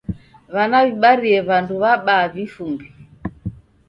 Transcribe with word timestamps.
W'ana 0.53 0.77
w'ibarie 0.85 1.39
w'andu 1.47 1.73
w'abaa 1.81 2.25
vifumbi. 2.33 2.87